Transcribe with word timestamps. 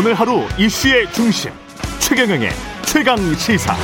오늘 0.00 0.14
하루 0.14 0.44
이슈의 0.58 1.12
중심 1.12 1.50
최경영의 1.98 2.48
최강 2.86 3.18
시사. 3.34 3.76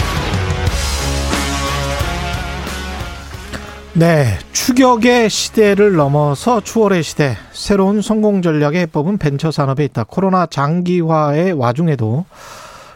네, 3.93 4.39
추격의 4.51 5.29
시대를 5.29 5.97
넘어서 5.97 6.63
추월의 6.63 7.03
시대, 7.03 7.37
새로운 7.53 8.01
성공 8.01 8.41
전략의 8.41 8.81
해법은 8.81 9.19
벤처 9.19 9.51
산업에 9.51 9.85
있다. 9.85 10.05
코로나 10.05 10.47
장기화의 10.47 11.53
와중에도 11.53 12.25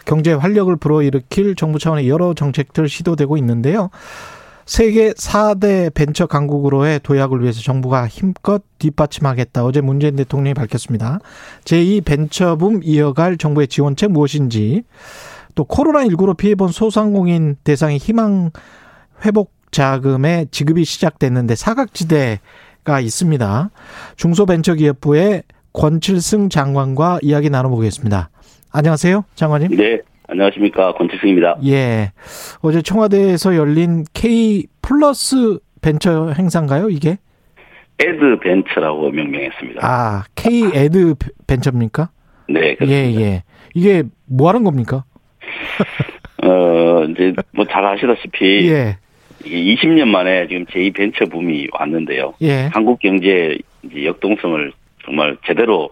경제 0.06 0.32
활력을 0.32 0.76
불어일으킬 0.76 1.56
정부 1.56 1.78
차원의 1.78 2.08
여러 2.08 2.32
정책들 2.32 2.88
시도되고 2.88 3.36
있는데요. 3.36 3.90
세계 4.70 5.10
4대 5.10 5.92
벤처 5.92 6.26
강국으로의 6.26 7.00
도약을 7.02 7.42
위해서 7.42 7.60
정부가 7.60 8.06
힘껏 8.06 8.62
뒷받침하겠다. 8.78 9.64
어제 9.64 9.80
문재인 9.80 10.14
대통령이 10.14 10.54
밝혔습니다. 10.54 11.18
제2 11.64 12.04
벤처붐 12.04 12.82
이어갈 12.84 13.36
정부의 13.36 13.66
지원책 13.66 14.12
무엇인지, 14.12 14.84
또 15.56 15.64
코로나19로 15.64 16.36
피해본 16.36 16.68
소상공인 16.68 17.56
대상의 17.64 17.98
희망 17.98 18.52
회복 19.24 19.52
자금의 19.72 20.46
지급이 20.52 20.84
시작됐는데 20.84 21.56
사각지대가 21.56 23.00
있습니다. 23.00 23.70
중소벤처기업부의 24.14 25.42
권칠승 25.72 26.48
장관과 26.48 27.18
이야기 27.22 27.50
나눠보겠습니다. 27.50 28.30
안녕하세요, 28.70 29.24
장관님. 29.34 29.76
네, 29.76 29.98
안녕하십니까 30.30 30.92
권칠승입니다. 30.92 31.56
예, 31.66 32.12
어제 32.62 32.82
청와대에서 32.82 33.56
열린 33.56 34.04
K 34.14 34.64
플러스 34.80 35.58
벤처 35.82 36.30
행사인가요, 36.38 36.88
이게? 36.88 37.18
add 37.98 38.38
벤처라고 38.42 39.10
명명했습니다. 39.10 39.80
아, 39.82 40.24
K 40.36 40.70
add 40.72 41.14
벤처입니까? 41.46 42.10
네, 42.48 42.74
그렇습니다. 42.76 43.20
예, 43.20 43.20
예. 43.24 43.42
이게 43.74 44.04
뭐 44.26 44.48
하는 44.48 44.64
겁니까? 44.64 45.04
어, 46.42 47.04
이제 47.04 47.34
뭐 47.52 47.66
잘 47.66 47.84
아시다시피 47.84 48.70
예. 48.70 48.96
이게 49.44 49.74
20년 49.74 50.06
만에 50.08 50.46
지금 50.48 50.64
제2 50.66 50.94
벤처 50.94 51.24
붐이 51.26 51.68
왔는데요. 51.72 52.34
예. 52.42 52.68
한국 52.72 53.00
경제 53.00 53.58
역동성을 54.04 54.72
정말 55.04 55.36
제대로 55.46 55.90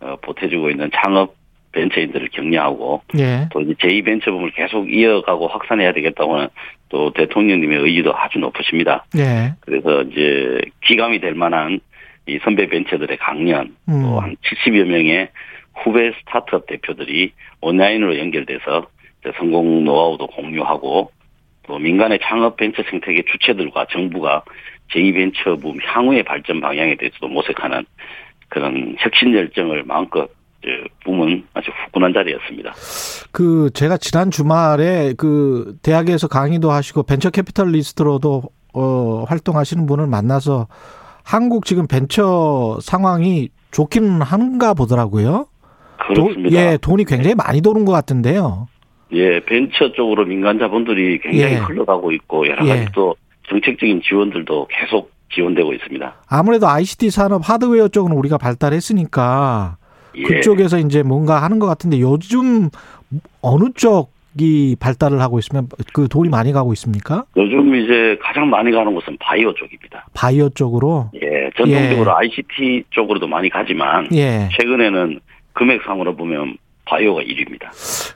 어, 0.00 0.16
보태주고 0.22 0.70
있는 0.70 0.90
창업 0.94 1.34
벤처인들을 1.72 2.28
격려하고 2.28 3.02
예. 3.18 3.48
또 3.52 3.60
이제 3.60 3.74
제2 3.74 4.04
벤처 4.04 4.30
붐을 4.32 4.52
계속 4.52 4.92
이어가고 4.92 5.48
확산해야 5.48 5.92
되겠다고는 5.92 6.48
또 6.88 7.12
대통령님의 7.12 7.78
의지도 7.78 8.16
아주 8.16 8.38
높으십니다. 8.38 9.04
예. 9.16 9.52
그래서 9.60 10.02
이제 10.02 10.60
기감이 10.84 11.20
될 11.20 11.34
만한 11.34 11.80
이 12.26 12.38
선배 12.42 12.66
벤처들의 12.66 13.16
강연 13.18 13.74
음. 13.88 14.02
또한 14.02 14.36
70여 14.42 14.84
명의 14.84 15.28
후배 15.74 16.12
스타트업 16.20 16.66
대표들이 16.66 17.32
온라인으로 17.60 18.18
연결돼서 18.18 18.86
성공 19.36 19.84
노하우도 19.84 20.26
공유하고 20.28 21.10
또 21.64 21.78
민간의 21.78 22.18
창업 22.22 22.56
벤처 22.56 22.82
생태계 22.82 23.24
주체들과 23.30 23.86
정부가 23.90 24.42
제2벤처붐 24.92 25.78
향후의 25.82 26.22
발전 26.22 26.60
방향에 26.60 26.96
대해서도 26.96 27.28
모색하는 27.28 27.84
그런 28.48 28.96
혁신 28.98 29.34
열정을 29.34 29.84
마음껏 29.84 30.30
붐은 31.04 31.44
아주 31.54 31.70
후끈한 31.70 32.12
자리였습니다. 32.12 32.72
그 33.32 33.70
제가 33.74 33.96
지난 33.96 34.30
주말에 34.30 35.14
그 35.16 35.76
대학에서 35.82 36.28
강의도 36.28 36.70
하시고 36.70 37.04
벤처 37.04 37.30
캐피털리스트로도 37.30 38.42
어 38.74 39.24
활동하시는 39.28 39.86
분을 39.86 40.06
만나서 40.06 40.66
한국 41.24 41.64
지금 41.64 41.86
벤처 41.86 42.78
상황이 42.80 43.50
좋기는 43.70 44.22
한가 44.22 44.74
보더라고요. 44.74 45.46
그렇습니다. 45.98 46.50
도, 46.50 46.56
예, 46.56 46.78
돈이 46.80 47.04
굉장히 47.04 47.34
많이 47.34 47.60
도는 47.60 47.84
것 47.84 47.92
같은데요. 47.92 48.68
예, 49.12 49.40
벤처 49.40 49.92
쪽으로 49.92 50.24
민간 50.24 50.58
자본들이 50.58 51.20
굉장히 51.20 51.54
예. 51.54 51.58
흘러가고 51.58 52.12
있고 52.12 52.46
여러 52.46 52.64
가지 52.64 52.82
예. 52.82 52.86
또 52.94 53.16
정책적인 53.48 54.02
지원들도 54.02 54.68
계속 54.70 55.10
지원되고 55.34 55.72
있습니다. 55.74 56.14
아무래도 56.28 56.68
ICT 56.68 57.10
산업 57.10 57.48
하드웨어 57.48 57.88
쪽은 57.88 58.12
우리가 58.12 58.38
발달했으니까 58.38 59.76
예. 59.77 59.77
그쪽에서 60.26 60.78
이제 60.78 61.02
뭔가 61.02 61.42
하는 61.42 61.58
것 61.58 61.66
같은데 61.66 62.00
요즘 62.00 62.70
어느 63.42 63.72
쪽이 63.74 64.76
발달을 64.78 65.20
하고 65.20 65.38
있으면 65.38 65.68
그 65.92 66.08
돈이 66.08 66.28
많이 66.28 66.52
가고 66.52 66.72
있습니까? 66.74 67.24
요즘 67.36 67.74
이제 67.74 68.18
가장 68.20 68.48
많이 68.50 68.70
가는 68.70 68.94
곳은 68.94 69.16
바이오 69.20 69.54
쪽입니다. 69.54 70.06
바이오 70.14 70.50
쪽으로. 70.50 71.10
예, 71.14 71.50
전통적으로 71.56 72.16
ICT 72.16 72.84
쪽으로도 72.90 73.26
많이 73.26 73.48
가지만 73.48 74.08
예. 74.14 74.48
최근에는 74.58 75.20
금액상으로 75.54 76.16
보면 76.16 76.56
바이오가 76.84 77.22
1위입니다. 77.22 77.68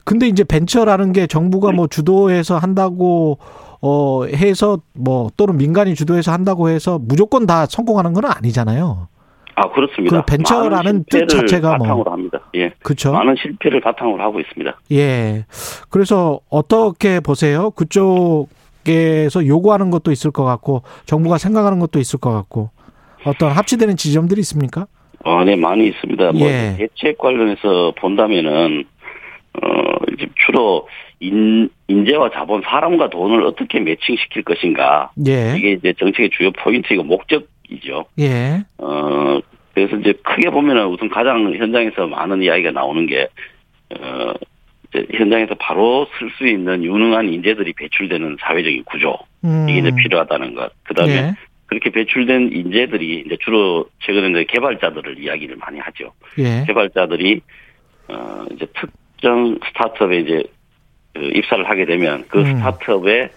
근데 0.04 0.26
이제 0.28 0.44
벤처라는 0.44 1.12
게 1.12 1.26
정부가 1.26 1.72
뭐 1.72 1.86
주도해서 1.86 2.56
한다고 2.56 3.38
어 3.82 4.24
해서 4.26 4.78
뭐 4.94 5.28
또는 5.36 5.58
민간이 5.58 5.94
주도해서 5.94 6.32
한다고 6.32 6.68
해서 6.68 6.98
무조건 7.02 7.46
다 7.46 7.66
성공하는 7.66 8.12
건 8.12 8.24
아니잖아요. 8.26 9.08
아 9.62 9.70
그렇습니다. 9.70 10.22
그 10.22 10.26
벤처라는 10.26 11.04
뜻 11.08 11.26
자체가 11.28 11.76
뭐. 11.76 11.86
바탕으로 11.86 12.10
합니다. 12.10 12.40
예, 12.54 12.72
그렇죠? 12.82 13.12
많은 13.12 13.36
실패를 13.40 13.80
바탕으로 13.80 14.22
하고 14.22 14.40
있습니다. 14.40 14.78
예. 14.92 15.44
그래서 15.88 16.40
어떻게 16.50 17.20
보세요? 17.20 17.70
그쪽에서 17.70 19.46
요구하는 19.46 19.90
것도 19.90 20.10
있을 20.10 20.32
것 20.32 20.44
같고 20.44 20.82
정부가 21.06 21.38
생각하는 21.38 21.78
것도 21.78 22.00
있을 22.00 22.18
것 22.18 22.32
같고 22.32 22.70
어떤 23.24 23.52
합치되는 23.52 23.96
지점들이 23.96 24.40
있습니까? 24.40 24.86
어, 25.24 25.44
네, 25.44 25.54
많이 25.54 25.86
있습니다. 25.86 26.32
뭐 26.32 26.40
예. 26.48 26.74
대책 26.76 27.18
관련해서 27.18 27.92
본다면은 27.98 28.84
어 29.62 29.68
이제 30.14 30.26
주로 30.44 30.88
인 31.20 31.68
인재와 31.86 32.30
자본, 32.30 32.62
사람과 32.62 33.10
돈을 33.10 33.44
어떻게 33.44 33.78
매칭시킬 33.78 34.42
것인가 34.42 35.12
예. 35.26 35.54
이게 35.56 35.72
이제 35.72 35.92
정책의 35.98 36.30
주요 36.30 36.50
포인트이고 36.52 37.04
목적 37.04 37.51
이죠. 37.70 38.04
예. 38.18 38.62
어 38.78 39.40
그래서 39.74 39.96
이제 39.96 40.12
크게 40.22 40.50
보면은 40.50 40.86
우선 40.86 41.08
가장 41.08 41.52
현장에서 41.54 42.06
많은 42.06 42.42
이야기가 42.42 42.70
나오는 42.72 43.06
게 43.06 43.28
어. 43.98 44.32
이제 44.94 45.06
현장에서 45.12 45.54
바로 45.54 46.06
쓸 46.18 46.30
수 46.36 46.46
있는 46.46 46.84
유능한 46.84 47.32
인재들이 47.32 47.72
배출되는 47.72 48.36
사회적인 48.40 48.84
구조 48.84 49.16
음. 49.42 49.66
이게 49.68 49.78
이제 49.78 49.90
필요하다는 49.90 50.54
것. 50.54 50.70
그 50.82 50.92
다음에 50.92 51.12
예. 51.12 51.34
그렇게 51.66 51.88
배출된 51.88 52.50
인재들이 52.52 53.24
이제 53.26 53.36
주로 53.40 53.86
최근에 54.00 54.30
이제 54.30 54.44
개발자들을 54.44 55.18
이야기를 55.18 55.56
많이 55.56 55.78
하죠. 55.78 56.12
예. 56.38 56.64
개발자들이 56.66 57.40
어 58.08 58.44
이제 58.52 58.66
특정 58.74 59.58
스타트업에 59.66 60.18
이제 60.18 60.42
그 61.14 61.30
입사를 61.34 61.66
하게 61.68 61.86
되면 61.86 62.24
그 62.28 62.40
음. 62.40 62.56
스타트업의 62.56 63.30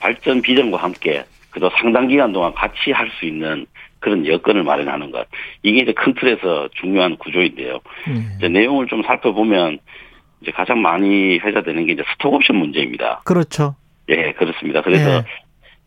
발전 0.00 0.40
비전과 0.40 0.78
함께 0.78 1.24
그도 1.52 1.70
상당 1.78 2.08
기간 2.08 2.32
동안 2.32 2.52
같이 2.54 2.90
할 2.92 3.10
수 3.18 3.26
있는 3.26 3.66
그런 4.02 4.26
여건을 4.26 4.64
마련하는 4.64 5.10
것. 5.12 5.26
이게 5.62 5.80
이제 5.80 5.92
큰 5.92 6.14
틀에서 6.14 6.68
중요한 6.72 7.16
구조인데요. 7.16 7.78
예. 8.08 8.36
이제 8.36 8.48
내용을 8.48 8.88
좀 8.88 9.02
살펴보면 9.04 9.78
이제 10.40 10.50
가장 10.50 10.82
많이 10.82 11.38
회자되는 11.38 11.86
게 11.86 11.92
이제 11.92 12.02
스톡옵션 12.12 12.56
문제입니다. 12.56 13.22
그렇죠. 13.24 13.76
예, 14.08 14.32
그렇습니다. 14.32 14.82
그래서 14.82 15.18
예. 15.18 15.24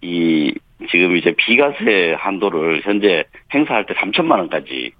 이 0.01 0.53
지금 0.89 1.17
이제 1.17 1.33
비과세 1.35 2.15
한도를 2.17 2.81
현재 2.83 3.25
행사할 3.53 3.85
때 3.85 3.93
3천만 3.95 4.37
원까지 4.39 4.91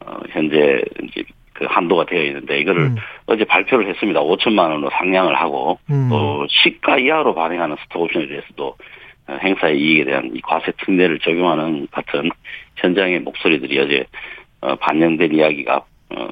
어 0.00 0.16
현재 0.30 0.82
이제 1.02 1.24
그 1.52 1.66
한도가 1.68 2.06
되어 2.06 2.22
있는데 2.22 2.60
이거를 2.60 2.82
음. 2.82 2.96
어제 3.26 3.44
발표를 3.44 3.88
했습니다. 3.88 4.20
5천만 4.20 4.70
원으로 4.70 4.90
상향을 4.90 5.34
하고 5.34 5.78
음. 5.90 6.08
또 6.08 6.46
시가 6.48 6.98
이하로 6.98 7.34
발행하는 7.34 7.76
스톡옵션에 7.84 8.28
대해서도 8.28 8.68
어, 8.68 8.74
행사의 9.30 9.78
이익에 9.78 10.04
대한 10.04 10.30
이 10.34 10.40
과세 10.40 10.72
특례를 10.78 11.18
적용하는 11.18 11.86
같은 11.90 12.30
현장의 12.76 13.20
목소리들이 13.20 13.78
어제 13.78 14.04
어, 14.60 14.74
반영된 14.76 15.34
이야기가 15.34 15.84
어 16.10 16.28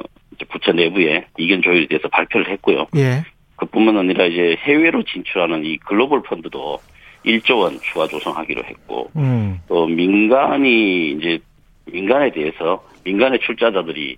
부처 0.49 0.73
내부에 0.73 1.27
이견 1.39 1.63
조율에 1.63 1.87
대해서 1.87 2.09
발표를 2.09 2.51
했고요. 2.51 2.87
예. 2.97 3.23
그뿐만 3.57 3.97
아니라 3.97 4.27
이제 4.27 4.57
해외로 4.61 5.03
진출하는 5.03 5.65
이 5.65 5.79
글로벌 5.79 6.23
펀드도 6.23 6.79
1조 7.25 7.59
원 7.61 7.81
추가 7.81 8.07
조성하기로 8.07 8.65
했고 8.65 9.11
음. 9.17 9.61
또 9.69 9.87
민간이 9.87 11.13
이제 11.13 11.39
민간에 11.87 12.31
대해서 12.31 12.85
민간의 13.05 13.39
출자자들이 13.41 14.17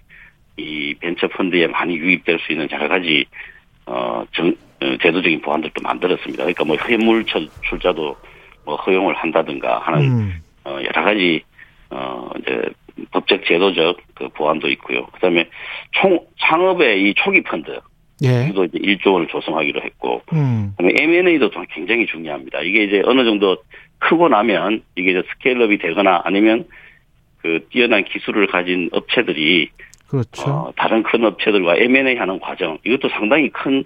이 0.56 0.94
벤처 1.00 1.28
펀드에 1.28 1.66
많이 1.68 1.96
유입될 1.96 2.38
수 2.40 2.52
있는 2.52 2.68
여러 2.72 2.88
가지 2.88 3.24
어, 3.86 4.24
정, 4.32 4.48
어, 4.82 4.96
제도적인 5.00 5.40
보완들도 5.40 5.80
만들었습니다. 5.82 6.42
그러니까 6.44 6.64
뭐 6.64 6.76
해물 6.76 7.24
출- 7.24 7.48
출자도 7.68 8.16
뭐 8.68 8.76
허용을 8.76 9.14
한다든가 9.14 9.78
하는 9.78 10.02
음. 10.02 10.42
어, 10.64 10.72
여러 10.72 11.02
가지 11.02 11.42
어 11.88 12.28
이제 12.38 12.68
법적 13.12 13.46
제도적 13.46 13.96
그 14.14 14.28
보완도 14.28 14.68
있고요. 14.72 15.06
그다음에 15.06 15.48
총 15.92 16.20
창업의 16.38 17.02
이 17.02 17.14
초기 17.14 17.42
펀드 17.42 17.80
예. 18.24 18.48
이도 18.50 18.64
이제 18.64 18.78
1조 18.78 19.14
원을 19.14 19.28
조성하기로 19.28 19.80
했고 19.80 20.20
음. 20.34 20.74
그다음에 20.76 20.92
M&A도 21.00 21.48
좀 21.48 21.64
굉장히 21.70 22.04
중요합니다. 22.04 22.60
이게 22.60 22.84
이제 22.84 23.02
어느 23.06 23.24
정도 23.24 23.56
크고 24.00 24.28
나면 24.28 24.82
이게 24.96 25.12
이제 25.12 25.22
스케일업이 25.30 25.78
되거나 25.78 26.20
아니면 26.24 26.66
그 27.38 27.66
뛰어난 27.70 28.04
기술을 28.04 28.48
가진 28.48 28.90
업체들이 28.92 29.70
그렇죠. 30.08 30.50
어, 30.50 30.72
다른 30.76 31.02
큰 31.04 31.24
업체들과 31.24 31.76
M&A 31.76 32.16
하는 32.16 32.38
과정 32.38 32.76
이것도 32.84 33.08
상당히 33.08 33.48
큰 33.48 33.84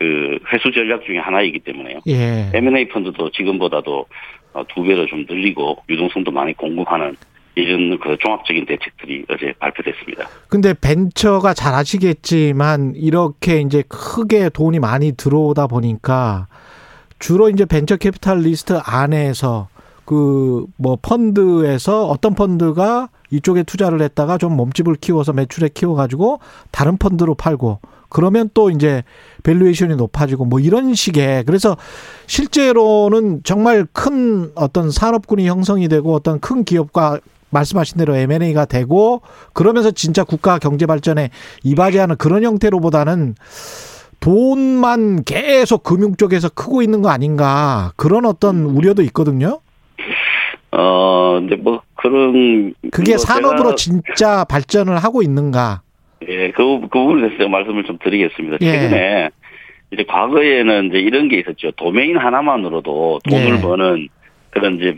그 0.00 0.38
회수 0.52 0.72
전략 0.72 1.04
중에 1.04 1.18
하나이기 1.18 1.58
때문에요. 1.60 2.00
예. 2.08 2.50
M&A 2.54 2.88
펀드도 2.88 3.30
지금보다도 3.32 4.06
어, 4.54 4.64
두 4.74 4.82
배로 4.82 5.06
좀 5.06 5.26
늘리고 5.28 5.84
유동성도 5.90 6.30
많이 6.30 6.54
공급하는 6.54 7.14
이런 7.54 7.98
그 7.98 8.16
종합적인 8.18 8.64
대책들이 8.64 9.26
어제 9.28 9.52
발표됐습니다. 9.58 10.26
근데 10.48 10.72
벤처가 10.72 11.52
잘 11.52 11.74
아시겠지만 11.74 12.94
이렇게 12.96 13.60
이제 13.60 13.84
크게 13.88 14.48
돈이 14.48 14.78
많이 14.78 15.12
들어오다 15.12 15.66
보니까 15.66 16.46
주로 17.18 17.50
이제 17.50 17.66
venture 17.66 17.96
capitalist 17.98 18.80
안에서 18.82 19.68
그 20.06 20.64
뭐 20.76 20.96
펀드에서 21.00 22.06
어떤 22.06 22.34
펀드가 22.34 23.10
이쪽에 23.30 23.62
투자를 23.62 24.00
했다가 24.02 24.38
좀 24.38 24.56
몸집을 24.56 24.96
키워서 24.96 25.32
매출에 25.34 25.68
키워가지고 25.72 26.40
다른 26.70 26.96
펀드로 26.96 27.34
팔고 27.34 27.80
그러면 28.10 28.50
또 28.52 28.70
이제 28.70 29.02
valuation이 29.42 29.96
높아지고 29.96 30.44
뭐 30.44 30.60
이런 30.60 30.94
식의 30.94 31.44
그래서 31.44 31.76
실제로는 32.26 33.40
정말 33.44 33.86
큰 33.92 34.50
어떤 34.54 34.90
산업군이 34.90 35.48
형성이 35.48 35.88
되고 35.88 36.14
어떤 36.14 36.40
큰 36.40 36.64
기업과 36.64 37.20
말씀하신 37.50 37.98
대로 37.98 38.14
M&A가 38.14 38.64
되고 38.64 39.22
그러면서 39.52 39.90
진짜 39.90 40.24
국가 40.24 40.58
경제 40.58 40.86
발전에 40.86 41.30
이바지하는 41.64 42.16
그런 42.16 42.44
형태로보다는 42.44 43.34
돈만 44.20 45.24
계속 45.24 45.82
금융 45.82 46.14
쪽에서 46.14 46.48
크고 46.50 46.82
있는 46.82 47.02
거 47.02 47.08
아닌가 47.08 47.92
그런 47.96 48.26
어떤 48.26 48.64
우려도 48.64 49.02
있거든요. 49.04 49.60
어, 50.72 51.38
근데 51.40 51.56
뭐 51.56 51.82
그런 51.96 52.74
그게 52.92 53.12
뭐 53.12 53.18
산업으로 53.18 53.74
제가, 53.74 53.76
진짜 53.76 54.44
발전을 54.44 54.98
하고 54.98 55.22
있는가? 55.22 55.82
예, 56.28 56.50
그, 56.50 56.80
그 56.80 56.88
부분에 56.88 57.28
대해서 57.28 57.48
말씀을 57.48 57.84
좀 57.84 57.98
드리겠습니다. 57.98 58.58
예. 58.60 58.72
최근에 58.72 59.30
이제 59.92 60.04
과거에는 60.04 60.88
이제 60.88 60.98
이런 60.98 61.28
게 61.28 61.38
있었죠. 61.38 61.72
도메인 61.72 62.16
하나만으로도 62.16 63.20
돈을 63.28 63.56
예. 63.56 63.60
버는 63.60 64.08
그런 64.50 64.76
이제 64.76 64.96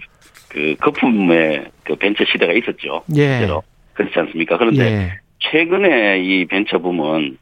그 0.49 0.75
거품의 0.81 1.67
그 1.85 1.97
벤처 1.97 2.25
시대가 2.25 2.53
있었죠. 2.53 3.03
예. 3.17 3.39
실제로. 3.39 3.63
그렇지 3.95 4.19
않습니까? 4.19 4.59
그런데 4.59 4.85
예. 4.85 5.13
최근에 5.39 6.21
이 6.21 6.45
벤처 6.47 6.79
붐은 6.79 7.39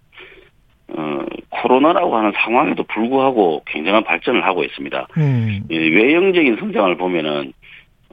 어, 0.93 1.25
코로나라고 1.51 2.17
하는 2.17 2.33
상황에도 2.35 2.83
불구하고 2.85 3.63
굉장한 3.67 4.05
발전을 4.05 4.45
하고 4.45 4.65
있습니다. 4.65 5.09
음. 5.19 5.63
이 5.71 5.77
외형적인 5.77 6.57
성장을 6.57 6.97
보면은 6.97 7.53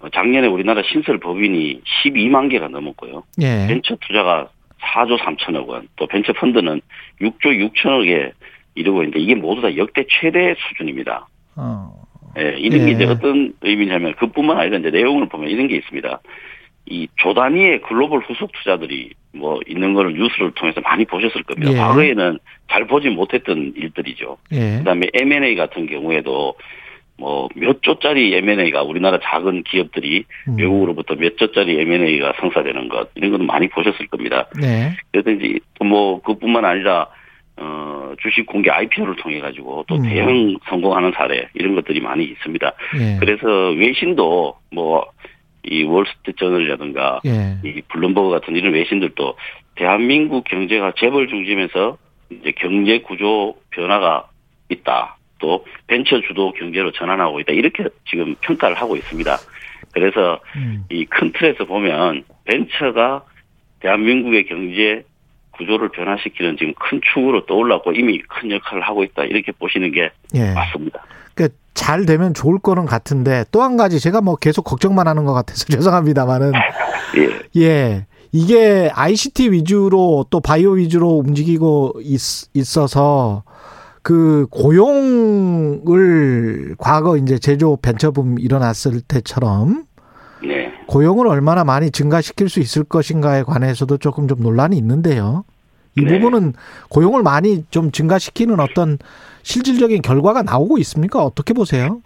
어, 0.01 0.09
작년에 0.09 0.47
우리나라 0.47 0.83
신설 0.83 1.19
법인이 1.19 1.81
12만 2.05 2.51
개가 2.51 2.67
넘었고요. 2.67 3.23
예. 3.41 3.67
벤처 3.67 3.95
투자가 4.01 4.49
4조 4.81 5.17
3천억 5.19 5.67
원, 5.67 5.87
또 5.95 6.07
벤처 6.07 6.33
펀드는 6.33 6.81
6조 7.21 7.71
6천억에 7.73 8.31
이르고 8.75 9.03
있는데 9.03 9.19
이게 9.19 9.35
모두 9.35 9.61
다 9.61 9.75
역대 9.75 10.05
최대 10.09 10.55
수준입니다. 10.69 11.27
어. 11.55 11.91
예, 12.37 12.55
이런 12.59 12.81
예. 12.81 12.85
게 12.85 12.91
이제 12.91 13.05
어떤 13.05 13.53
의미냐면 13.61 14.13
그뿐만 14.15 14.57
아니라 14.59 14.77
이제 14.77 14.91
내용을 14.91 15.27
보면 15.27 15.49
이런 15.49 15.67
게 15.67 15.75
있습니다. 15.77 16.19
이 16.89 17.07
조 17.17 17.33
단위의 17.33 17.81
글로벌 17.81 18.21
후속 18.21 18.51
투자들이 18.53 19.11
뭐 19.33 19.59
있는 19.67 19.93
거를 19.93 20.13
뉴스를 20.13 20.51
통해서 20.51 20.79
많이 20.81 21.03
보셨을 21.05 21.43
겁니다. 21.43 21.71
예. 21.73 21.75
과거에는 21.75 22.39
잘 22.69 22.85
보지 22.87 23.09
못했던 23.09 23.73
일들이죠. 23.75 24.37
예. 24.53 24.77
그다음에 24.77 25.07
M&A 25.13 25.55
같은 25.55 25.85
경우에도 25.87 26.55
뭐 27.17 27.49
몇 27.55 27.81
조짜리 27.81 28.33
M&A가 28.35 28.83
우리나라 28.83 29.19
작은 29.21 29.63
기업들이 29.63 30.25
음. 30.47 30.57
외국으로부터 30.57 31.15
몇 31.15 31.37
조짜리 31.37 31.79
M&A가 31.79 32.33
성사되는 32.39 32.89
것 32.89 33.09
이런 33.15 33.31
것도 33.31 33.43
많이 33.43 33.67
보셨을 33.69 34.07
겁니다. 34.07 34.47
네. 34.59 34.91
그래든지 35.11 35.59
뭐 35.83 36.21
그뿐만 36.21 36.65
아니라 36.65 37.07
어 37.57 38.13
주식 38.21 38.45
공개 38.45 38.69
IPO를 38.69 39.15
통해 39.15 39.39
가지고 39.39 39.83
또 39.87 39.95
음. 39.95 40.03
대형 40.03 40.57
성공하는 40.69 41.11
사례 41.15 41.47
이런 41.55 41.75
것들이 41.75 42.01
많이 42.01 42.23
있습니다. 42.25 42.71
예. 42.99 43.17
그래서 43.19 43.71
외신도 43.71 44.55
뭐 44.71 45.05
이 45.69 45.83
월스트리트 45.83 46.39
저널이라든가 46.39 47.21
예. 47.25 47.57
이 47.63 47.81
블룸버그 47.89 48.29
같은 48.29 48.55
이런 48.55 48.73
외신들도 48.73 49.35
대한민국 49.75 50.45
경제가 50.45 50.93
재벌 50.97 51.27
중심에서 51.27 51.97
이제 52.29 52.51
경제 52.57 52.99
구조 52.99 53.55
변화가 53.71 54.29
있다. 54.69 55.16
또 55.39 55.65
벤처 55.87 56.19
주도 56.21 56.51
경제로 56.53 56.91
전환하고 56.91 57.39
있다. 57.41 57.53
이렇게 57.53 57.85
지금 58.09 58.35
평가를 58.41 58.75
하고 58.75 58.95
있습니다. 58.95 59.37
그래서 59.93 60.39
음. 60.55 60.85
이큰 60.89 61.33
틀에서 61.33 61.65
보면 61.65 62.23
벤처가 62.45 63.23
대한민국의 63.79 64.45
경제 64.47 65.03
구조를 65.51 65.89
변화시키는 65.89 66.57
지금 66.57 66.73
큰 66.75 67.01
축으로 67.01 67.45
떠올랐고 67.45 67.91
이미 67.93 68.19
큰 68.19 68.51
역할을 68.51 68.81
하고 68.83 69.03
있다. 69.03 69.23
이렇게 69.23 69.51
보시는 69.51 69.91
게 69.91 70.11
예. 70.35 70.53
맞습니다. 70.53 71.03
그러니까 71.33 71.57
잘 71.73 72.05
되면 72.05 72.33
좋을 72.33 72.59
거는 72.59 72.85
같은데 72.85 73.43
또 73.51 73.61
한 73.61 73.77
가지 73.77 73.99
제가 73.99 74.21
뭐 74.21 74.35
계속 74.35 74.63
걱정만 74.63 75.07
하는 75.07 75.25
것 75.25 75.33
같아서 75.33 75.65
죄송합니다만은 75.71 76.53
예. 77.17 77.61
예. 77.61 78.05
이게 78.31 78.91
ICT 78.93 79.51
위주로 79.51 80.25
또 80.29 80.39
바이오 80.41 80.73
위주로 80.73 81.11
움직이고 81.17 81.93
있, 82.01 82.19
있어서 82.53 83.43
그 84.07 84.47
고용을 84.51 86.05
과거 86.77 87.17
이제 87.17 87.37
제조 87.37 87.75
벤처붐 87.75 88.37
일어났을 88.39 89.01
때처럼 89.05 89.83
네. 90.41 90.71
고용을 90.87 91.27
얼마나 91.27 91.65
많이 91.65 91.91
증가시킬 91.91 92.47
수 92.47 92.61
있을 92.61 92.85
것인가에 92.85 93.43
관해서도 93.43 93.97
조금 93.97 94.29
좀 94.29 94.39
논란이 94.39 94.77
있는데요. 94.77 95.43
이 95.97 96.05
네. 96.05 96.13
부분은 96.13 96.53
고용을 96.89 97.21
많이 97.21 97.65
좀 97.69 97.91
증가시키는 97.91 98.61
어떤 98.61 98.97
실질적인 99.43 100.01
결과가 100.01 100.41
나오고 100.41 100.77
있습니까? 100.77 101.21
어떻게 101.21 101.53
보세요? 101.53 101.99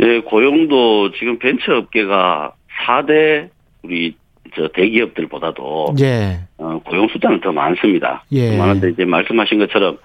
예, 0.00 0.20
고용도 0.20 1.10
지금 1.18 1.40
벤처 1.40 1.74
업계가 1.76 2.52
4대 2.86 3.48
우리 3.82 4.14
저 4.54 4.68
대기업들보다도 4.68 5.96
예. 6.02 6.38
어, 6.58 6.80
고용 6.84 7.08
숫자는 7.08 7.40
더 7.40 7.50
많습니다. 7.50 8.22
예. 8.30 8.52
더 8.52 8.58
많은데 8.58 8.90
이제 8.90 9.04
말씀하신 9.04 9.58
것처럼 9.58 9.98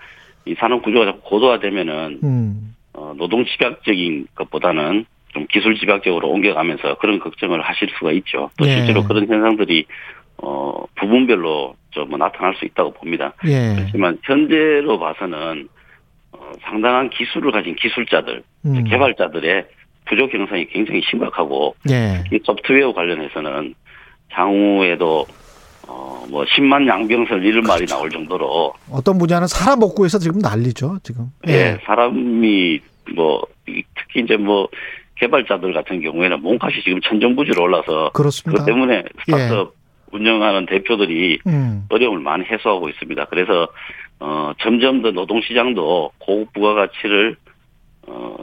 이 0.46 0.56
산업 0.56 0.84
구조가 0.84 1.06
자꾸 1.06 1.22
고도화되면은 1.22 2.20
음. 2.24 2.76
어, 2.94 3.14
노동 3.18 3.46
집약적인 3.46 4.28
것보다는 4.36 5.06
좀 5.34 5.48
기술 5.48 5.76
집약적으로 5.76 6.30
옮겨가면서 6.30 6.96
그런 6.96 7.20
걱정을 7.20 7.62
하실 7.62 7.90
수가 7.98 8.12
있죠. 8.14 8.50
또 8.58 8.68
예. 8.68 8.76
실제로 8.76 9.04
그런 9.04 9.28
현상들이 9.28 9.86
어, 10.38 10.86
부분별로 10.96 11.76
좀뭐 11.92 12.18
나타날 12.18 12.56
수 12.56 12.66
있다고 12.66 12.94
봅니다. 12.94 13.34
예. 13.48 13.76
그렇지만 13.76 14.18
현재로 14.24 15.00
봐서는 15.00 15.68
어, 16.34 16.52
상당한 16.62 17.10
기술을 17.10 17.52
가진 17.52 17.76
기술자들, 17.76 18.44
음. 18.66 18.84
개발자들의 18.84 19.66
부족 20.06 20.34
현상이 20.34 20.66
굉장히 20.68 21.02
심각하고 21.10 21.76
예. 21.90 22.24
이 22.32 22.40
소프트웨어 22.44 22.94
관련해서는 22.94 23.74
향후에도 24.30 25.26
어, 25.88 26.26
뭐 26.30 26.44
10만 26.46 26.88
양병설 26.88 27.46
이런 27.46 27.64
말이 27.64 27.86
나올 27.86 28.10
정도로 28.10 28.74
어떤 28.92 29.18
분야는 29.18 29.48
사람 29.48 29.80
먹구해서 29.80 30.18
지금 30.20 30.40
난리죠, 30.40 31.00
지금. 31.04 31.26
예, 31.48 31.78
사람이 31.86 32.80
뭐 33.16 33.42
이- 33.68 33.84
특히 33.96 34.22
이제 34.22 34.38
뭐 34.38 34.68
개발자들 35.16 35.74
같은 35.74 36.02
경우에는 36.02 36.42
몸값이 36.42 36.82
지금 36.84 37.02
천정부지로 37.02 37.64
올라서 37.64 38.12
그렇습니다. 38.14 38.64
그것 38.64 38.66
때문에 38.74 39.04
스타트업 39.26 39.74
운영하는 40.12 40.66
대표들이 40.68 41.40
음. 41.48 41.86
어려움을 41.90 42.20
많이 42.20 42.46
해소하고 42.46 42.88
있습니다. 42.90 43.26
그래서 43.26 43.68
어 44.20 44.52
점점 44.62 45.02
더 45.02 45.12
노동 45.12 45.42
시장도 45.42 46.12
고급 46.20 46.54
부가가치를 46.54 47.36
어 48.08 48.36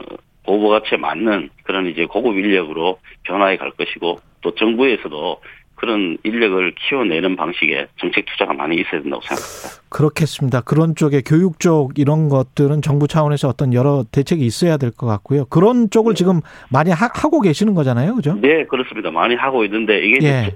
고급 0.45 0.61
부가가치에 0.61 0.97
맞는 0.97 1.49
그런 1.63 1.87
이제 1.87 2.05
고급 2.05 2.35
인력으로 2.37 2.99
변화해 3.23 3.57
갈 3.57 3.71
것이고 3.71 4.19
또 4.41 4.55
정부에서도 4.55 5.37
그런 5.81 6.15
인력을 6.23 6.75
키워내는 6.75 7.35
방식의 7.35 7.87
정책 7.99 8.27
투자가 8.27 8.53
많이 8.53 8.75
있어야 8.75 9.01
된다고 9.01 9.19
생각합니다. 9.23 9.81
그렇겠습니다. 9.89 10.61
그런 10.61 10.93
쪽에 10.95 11.21
교육 11.25 11.59
쪽 11.59 11.97
이런 11.97 12.29
것들은 12.29 12.83
정부 12.83 13.07
차원에서 13.07 13.47
어떤 13.47 13.73
여러 13.73 14.05
대책이 14.11 14.45
있어야 14.45 14.77
될 14.77 14.91
것 14.91 15.07
같고요. 15.07 15.45
그런 15.45 15.89
쪽을 15.89 16.13
지금 16.13 16.41
많이 16.69 16.91
하, 16.91 17.07
고 17.07 17.41
계시는 17.41 17.73
거잖아요. 17.73 18.13
그죠? 18.15 18.37
네, 18.39 18.63
그렇습니다. 18.65 19.09
많이 19.09 19.33
하고 19.33 19.65
있는데 19.65 20.05
이게 20.05 20.27
예. 20.27 20.55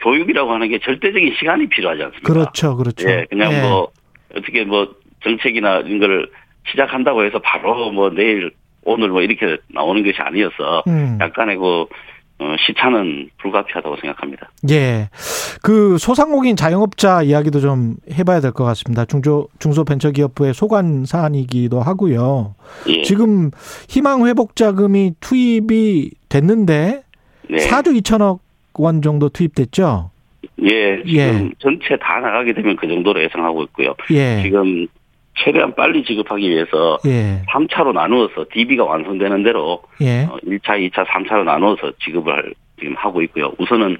교육이라고 0.00 0.52
하는 0.52 0.68
게 0.68 0.80
절대적인 0.80 1.34
시간이 1.38 1.68
필요하지 1.68 2.02
않습니까? 2.02 2.32
그렇죠. 2.32 2.76
그렇죠. 2.76 3.08
예, 3.08 3.26
그냥 3.30 3.52
예. 3.52 3.60
뭐 3.60 3.92
어떻게 4.36 4.64
뭐 4.64 4.92
정책이나 5.22 5.80
이런 5.80 6.00
걸 6.00 6.28
시작한다고 6.70 7.24
해서 7.24 7.38
바로 7.38 7.92
뭐 7.92 8.10
내일 8.10 8.50
오늘 8.82 9.10
뭐 9.10 9.22
이렇게 9.22 9.56
나오는 9.68 10.02
것이 10.02 10.16
아니어서 10.20 10.82
음. 10.88 11.18
약간의 11.20 11.58
그 11.58 11.64
어, 11.64 11.86
시차는 12.66 13.30
불가피하다고 13.38 13.96
생각합니다. 14.00 14.50
예. 14.70 15.08
그 15.62 15.96
소상공인 15.98 16.56
자영업자 16.56 17.22
이야기도 17.22 17.60
좀 17.60 17.96
해봐야 18.12 18.40
될 18.40 18.52
것 18.52 18.64
같습니다. 18.64 19.04
중조, 19.04 19.48
중소벤처기업부의 19.58 20.52
소관 20.54 21.04
사안이기도 21.06 21.80
하고요. 21.80 22.54
예. 22.88 23.02
지금 23.02 23.50
희망회복자금이 23.88 25.14
투입이 25.20 26.10
됐는데 26.28 27.02
네. 27.50 27.56
4조 27.68 28.00
2천억 28.02 28.40
원 28.74 29.02
정도 29.02 29.28
투입됐죠? 29.28 30.10
예, 30.62 31.02
지금 31.04 31.52
전체 31.58 31.96
다 32.00 32.20
나가게 32.20 32.54
되면 32.54 32.76
그 32.76 32.86
정도로 32.86 33.22
예상하고 33.22 33.64
있고요. 33.64 33.94
예. 34.10 34.42
지금 34.42 34.86
최대한 35.36 35.74
빨리 35.74 36.04
지급하기 36.04 36.48
위해서 36.48 36.98
예. 37.06 37.42
3차로 37.48 37.92
나누어서 37.92 38.46
DB가 38.52 38.84
완성되는 38.84 39.42
대로 39.42 39.82
예. 40.00 40.24
어, 40.24 40.36
1차, 40.44 40.78
2차, 40.90 41.04
3차로 41.06 41.44
나누어서 41.44 41.92
지급을 42.04 42.54
지금 42.78 42.94
하고 42.96 43.22
있고요. 43.22 43.52
우선은 43.58 43.96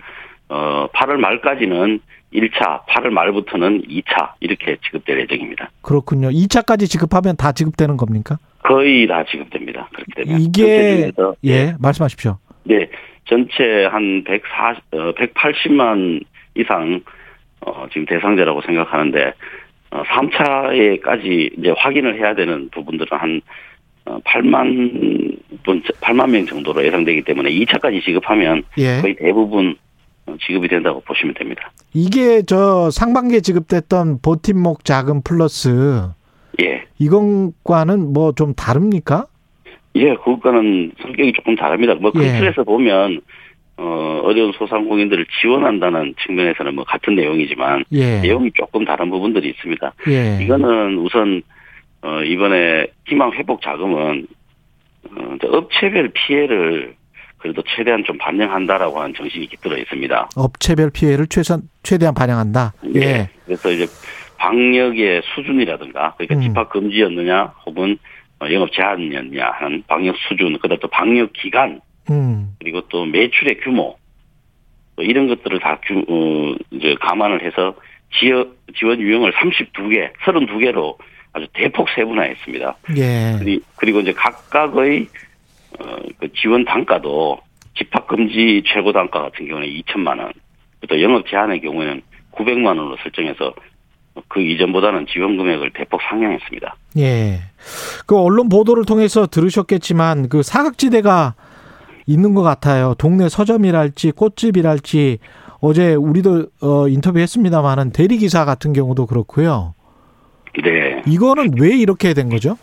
어 0.49 0.87
8월 0.95 1.17
말까지는 1.17 2.01
1차, 2.33 2.85
8월 2.87 3.11
말부터는 3.11 3.83
2차 3.83 4.33
이렇게 4.41 4.77
지급될 4.85 5.21
예정입니다. 5.21 5.71
그렇군요. 5.83 6.31
2차까지 6.31 6.89
지급하면 6.89 7.37
다 7.37 7.53
지급되는 7.53 7.97
겁니까? 7.97 8.39
거의 8.63 9.07
다 9.07 9.25
지급됩니다. 9.25 9.89
그렇게 9.93 10.25
되면 10.25 10.41
이게 10.41 11.13
예, 11.45 11.75
말씀하십시오. 11.79 12.39
네, 12.65 12.89
전체 13.27 13.85
한 13.91 14.25
140, 14.25 14.83
어, 14.93 15.13
180만 15.15 16.25
이상 16.57 17.01
어, 17.61 17.87
지금 17.93 18.07
대상자라고 18.07 18.63
생각하는데 18.63 19.27
어, 19.27 19.33
3차에까지 20.03 21.59
이제 21.59 21.73
확인을 21.77 22.19
해야 22.19 22.35
되는 22.35 22.69
부분들은 22.71 23.17
한 23.19 23.41
어, 24.07 24.19
8만 24.21 25.39
분, 25.65 25.83
8만 26.01 26.31
명 26.31 26.45
정도로 26.47 26.85
예상되기 26.85 27.23
때문에 27.23 27.51
2차까지 27.51 28.03
지급하면 28.05 28.63
예. 28.79 29.01
거의 29.01 29.15
대부분 29.17 29.77
어, 30.27 30.37
지급이 30.47 30.69
된다고 30.69 31.01
보시면 31.01 31.35
됩니다. 31.35 31.71
이게 31.95 32.43
저 32.43 32.91
상반기에 32.91 33.41
지급됐던 33.41 34.19
버팀목 34.21 34.85
자금 34.85 35.23
플러스 35.23 36.03
예. 36.61 36.85
이것과는 36.99 38.13
뭐 38.13 38.33
좀 38.33 38.55
다릅니까? 38.55 39.27
예, 39.97 40.15
그것과는 40.17 40.93
성격이 41.01 41.33
조금 41.35 41.55
다릅니다. 41.55 41.95
뭐, 41.95 42.11
큰 42.11 42.23
예. 42.25 42.39
틀에서 42.41 42.65
보면, 42.65 43.21
어, 43.77 44.21
어려운 44.23 44.53
소상공인들을 44.53 45.27
지원한다는 45.41 46.15
측면에서는 46.25 46.75
뭐 46.75 46.85
같은 46.85 47.15
내용이지만, 47.17 47.85
예. 47.93 48.21
내용이 48.21 48.51
조금 48.55 48.85
다른 48.85 49.11
부분들이 49.11 49.51
있습니다. 49.51 49.93
예. 50.09 50.39
이거는 50.43 50.99
우선, 50.99 51.43
어, 52.03 52.23
이번에 52.23 52.87
희망 53.07 53.33
회복 53.33 53.63
자금은, 53.63 54.27
어, 55.11 55.37
업체별 55.43 56.11
피해를 56.15 56.95
그래도 57.39 57.63
최대한 57.77 58.03
좀 58.05 58.17
반영한다라고 58.17 59.01
하는 59.01 59.13
정신이 59.15 59.49
깃들어 59.49 59.77
있습니다. 59.77 60.31
업체별 60.35 60.91
피해를 60.91 61.27
최선 61.27 61.69
최대한 61.83 62.15
반영한다. 62.15 62.73
예. 62.95 63.29
그래서 63.45 63.71
이제 63.71 63.87
방역의 64.39 65.23
수준이라든가, 65.35 66.15
그러니까 66.17 66.37
음. 66.37 66.41
집합 66.41 66.71
금지였느냐, 66.71 67.53
혹은 67.67 67.99
어, 68.41 68.47
영업 68.51 68.73
제한이었냐 68.73 69.47
하는 69.47 69.83
방역 69.87 70.17
수준, 70.29 70.59
그다음 70.59 70.79
또 70.81 70.89
방역 70.89 71.33
기간, 71.33 71.81
음. 72.11 72.55
그리고 72.59 72.81
또 72.89 73.05
매출의 73.07 73.61
규모 73.61 73.97
또 74.97 75.03
이런 75.03 75.27
것들을 75.29 75.59
다 75.61 75.79
규, 75.85 75.99
어, 76.09 76.55
이제 76.71 76.95
감안을 77.01 77.43
해서 77.45 77.75
지역 78.19 78.55
지원 78.79 79.01
유형을 79.01 79.33
32개, 79.33 80.13
32개로 80.25 80.97
아주 81.33 81.47
대폭 81.53 81.89
세분화했습니다. 81.97 82.77
예. 82.97 83.37
그리- 83.39 83.61
그리고 83.77 84.01
이제 84.01 84.13
각각의 84.13 85.09
어, 85.81 85.97
그 86.21 86.33
지원 86.35 86.65
단가도 86.65 87.41
집합 87.77 88.07
금지 88.07 88.63
최고 88.67 88.93
단가 88.93 89.21
같은 89.23 89.49
경우는 89.49 89.67
2천만 89.69 90.21
원, 90.21 90.33
또 90.89 91.03
영업 91.03 91.27
제한의 91.29 91.61
경우에는 91.61 92.03
900만 92.31 92.67
원으로 92.67 92.97
설정해서 93.03 93.53
그 94.29 94.41
이전보다는 94.41 95.07
지원 95.09 95.37
금액을 95.37 95.73
대폭 95.75 96.01
상향했습니다. 96.09 96.77
예. 96.99 97.41
그 98.07 98.17
언론 98.17 98.49
보도를 98.49 98.85
통해서 98.85 99.27
들으셨겠지만 99.27 100.29
그 100.29 100.45
사각지대가 100.45 101.35
있는 102.07 102.35
것 102.35 102.43
같아요. 102.43 102.95
동네 102.99 103.29
서점이랄지 103.29 104.13
꽃집이랄지 104.13 105.19
어제 105.61 105.95
우리도 105.95 106.47
어 106.63 106.89
인터뷰했습니다마는 106.89 107.93
대리기사 107.93 108.45
같은 108.45 108.73
경우도 108.73 109.07
그렇고요. 109.07 109.75
네. 110.63 111.03
이거는 111.07 111.55
왜 111.59 111.77
이렇게 111.77 112.15
된 112.15 112.29
거죠? 112.29 112.57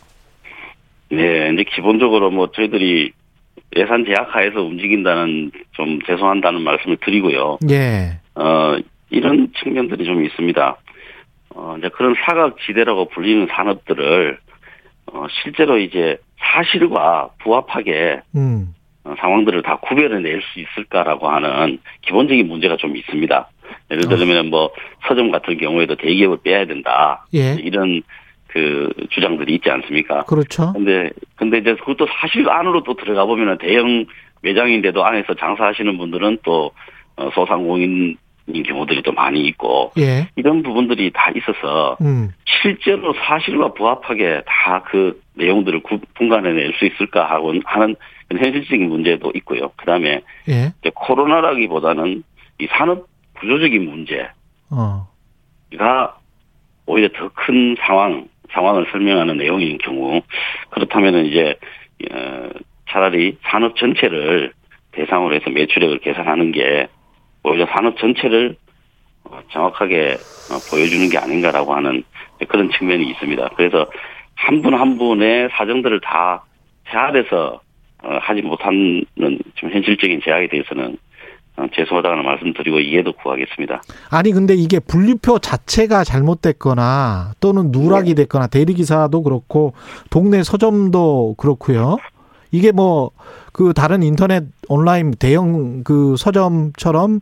네, 1.10 1.50
이제 1.53 1.65
기본적으로 1.75 2.31
뭐 2.31 2.51
저희들이 2.51 3.12
예산 3.75 4.05
제약하에서 4.05 4.62
움직인다는 4.62 5.51
좀 5.71 6.00
죄송한다는 6.05 6.62
말씀을 6.62 6.98
드리고요. 6.98 7.57
예. 7.69 8.19
어, 8.36 8.77
이런 9.10 9.51
측면들이 9.62 10.05
좀 10.05 10.24
있습니다. 10.24 10.77
어, 11.55 11.75
이제 11.77 11.89
그런 11.89 12.15
사각지대라고 12.25 13.10
불리는 13.10 13.48
산업들을 13.51 14.39
어, 15.07 15.25
실제로 15.43 15.77
이제 15.77 16.17
사실과 16.39 17.29
부합하게 17.43 18.21
음. 18.36 18.74
어, 19.03 19.15
상황들을 19.20 19.62
다 19.63 19.77
구별해낼 19.77 20.41
수 20.41 20.60
있을까라고 20.60 21.27
하는 21.29 21.79
기본적인 22.01 22.48
문제가 22.48 22.77
좀 22.77 22.96
있습니다. 22.96 23.50
예를 23.89 24.03
들면 24.08 24.50
뭐 24.50 24.72
서점 25.08 25.31
같은 25.31 25.58
경우에도 25.58 25.96
대기업을 25.96 26.38
빼야 26.43 26.65
된다. 26.65 27.25
예. 27.34 27.53
이런 27.62 28.01
그 28.48 28.89
주장들이 29.10 29.55
있지 29.55 29.70
않습니까? 29.72 30.24
그렇죠. 30.25 30.74
근데 30.74 31.10
근데 31.36 31.60
이제 31.60 31.74
그것도 31.75 32.05
사실 32.20 32.48
안으로 32.50 32.84
또 32.84 32.96
들어가 32.96 33.25
보면은 33.25 33.58
대형 33.58 34.05
매장인데도 34.41 35.03
안에서 35.05 35.34
장사하시는 35.36 35.98
분들은 35.98 36.39
또 36.43 36.72
어, 37.15 37.29
소상공인 37.34 38.17
인 38.48 38.63
경우들이 38.63 39.03
또 39.03 39.12
많이 39.13 39.41
있고 39.48 39.91
예. 40.00 40.27
이런 40.36 40.63
부분들이 40.63 41.12
다 41.12 41.31
있어서 41.36 41.96
음. 42.01 42.31
실제로 42.46 43.13
사실과 43.13 43.72
부합하게 43.74 44.41
다 44.46 44.81
그 44.84 45.22
내용들을 45.36 45.81
구- 45.84 46.01
분간해낼 46.15 46.74
수 46.74 46.86
있을까 46.86 47.29
하고 47.29 47.53
하는 47.63 47.96
현실적인 48.38 48.89
문제도 48.89 49.31
있고요. 49.35 49.69
그다음에 49.77 50.21
예. 50.50 50.73
이제 50.81 50.91
코로나라기보다는 50.93 52.23
이 52.59 52.67
산업 52.71 53.07
구조적인 53.39 53.89
문제가 53.89 54.33
어. 54.69 55.07
오히려 56.85 57.09
더 57.09 57.29
큰 57.33 57.75
상황 57.79 58.27
상황을 58.51 58.85
설명하는 58.91 59.38
내용인 59.38 59.77
경우 59.77 60.21
그렇다면은 60.69 61.25
이제 61.25 61.55
어, 62.11 62.50
차라리 62.89 63.38
산업 63.43 63.75
전체를 63.77 64.53
대상으로 64.91 65.35
해서 65.35 65.50
매출액을 65.50 66.00
계산하는 66.00 66.51
게 66.51 66.88
오히려 67.43 67.65
산업 67.67 67.97
전체를 67.97 68.55
어, 69.23 69.39
정확하게 69.51 70.17
어, 70.51 70.59
보여주는 70.69 71.09
게 71.09 71.17
아닌가라고 71.17 71.73
하는 71.73 72.03
그런 72.47 72.69
측면이 72.71 73.09
있습니다. 73.11 73.50
그래서 73.55 73.89
한 74.35 74.61
분한 74.61 74.97
분의 74.97 75.50
사정들을 75.51 76.01
다 76.01 76.43
어, 76.91 77.61
하지 78.01 78.41
못하는 78.41 79.05
좀 79.55 79.70
현실적인 79.70 80.22
제약에 80.24 80.48
대해서는 80.50 80.98
어, 81.58 81.65
죄송하다는 81.75 82.24
말씀드리고 82.24 82.79
이해도 82.79 83.12
구하겠습니다. 83.13 83.81
아니 84.10 84.31
근데 84.31 84.55
이게 84.55 84.79
분류표 84.79 85.39
자체가 85.39 86.03
잘못됐거나 86.03 87.34
또는 87.39 87.72
누락이 87.72 88.15
됐거나 88.15 88.48
대리기사도 88.48 89.22
그렇고 89.22 89.74
동네 90.10 90.43
서점도 90.43 91.36
그렇고요. 91.38 91.98
이게 92.51 92.72
뭐 92.72 93.12
그 93.51 93.74
다른 93.74 94.01
인터넷 94.03 94.46
온라인 94.70 95.12
대형 95.12 95.84
그 95.84 96.15
서점처럼 96.17 97.20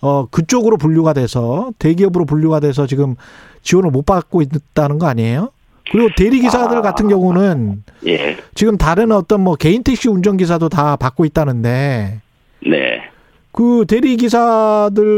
어 0.00 0.26
그쪽으로 0.26 0.76
분류가 0.76 1.12
돼서 1.12 1.72
대기업으로 1.78 2.24
분류가 2.24 2.60
돼서 2.60 2.86
지금 2.86 3.16
지원을 3.62 3.90
못 3.90 4.06
받고 4.06 4.42
있다는 4.42 4.98
거 4.98 5.06
아니에요? 5.06 5.50
그리고 5.90 6.08
대리기사들 6.16 6.78
아. 6.78 6.82
같은 6.82 7.08
경우는 7.08 7.82
예, 8.06 8.36
지금 8.54 8.76
다른 8.76 9.12
어떤 9.12 9.40
뭐 9.40 9.54
개인 9.56 9.82
택시 9.82 10.08
운전기사도 10.08 10.68
다 10.68 10.96
받고 10.96 11.24
있다는데 11.24 12.20
네. 12.66 13.02
그 13.52 13.84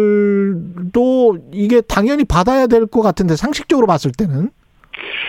대리기사들도 0.08 1.38
이게 1.52 1.80
당연히 1.80 2.24
받아야 2.24 2.66
될 2.66 2.86
것 2.86 3.02
같은데 3.02 3.36
상식적으로 3.36 3.86
봤을 3.86 4.12
때는 4.16 4.50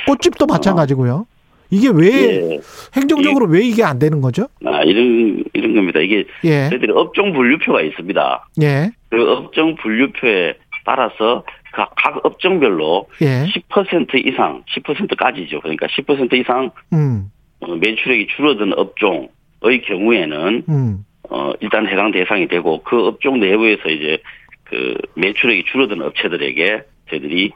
꽃집도 0.07 0.45
마찬가지고요. 0.45 1.25
이게 1.71 1.89
왜 1.93 2.53
예. 2.53 2.59
행정적으로 2.95 3.45
왜 3.47 3.61
이게 3.61 3.83
안 3.83 3.99
되는 3.99 4.21
거죠? 4.21 4.47
아, 4.65 4.81
이런, 4.83 5.43
이런 5.53 5.75
겁니다. 5.75 5.99
이게 5.99 6.25
예, 6.43 6.69
저희들이 6.69 6.91
업종 6.93 7.31
분류표가 7.33 7.81
있습니다. 7.81 8.47
예, 8.63 8.89
그 9.09 9.31
업종 9.31 9.75
분류표에 9.75 10.55
따라서 10.85 11.43
각, 11.71 11.93
각 11.95 12.25
업종별로 12.25 13.07
예, 13.21 13.45
10% 13.45 14.25
이상, 14.25 14.63
10%까지죠. 14.63 15.61
그러니까 15.61 15.87
10% 15.87 16.33
이상 16.33 16.71
음, 16.93 17.31
어, 17.59 17.75
매출액이 17.75 18.27
줄어든 18.35 18.73
업종의 18.77 19.81
경우에는 19.85 20.63
음, 20.69 21.05
어, 21.29 21.53
일단 21.59 21.87
해당 21.87 22.11
대상이 22.11 22.47
되고 22.47 22.81
그 22.83 23.05
업종 23.05 23.39
내부에서 23.39 23.89
이제 23.89 24.17
그 24.63 24.95
매출액이 25.15 25.65
줄어든 25.65 26.01
업체들에게 26.01 26.83
저희들이 27.09 27.51